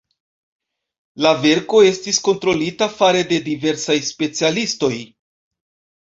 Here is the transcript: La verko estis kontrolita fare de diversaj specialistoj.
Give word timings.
La 1.25 1.33
verko 1.41 1.81
estis 1.89 2.19
kontrolita 2.27 2.87
fare 2.93 3.21
de 3.33 3.39
diversaj 3.49 3.97
specialistoj. 4.09 4.91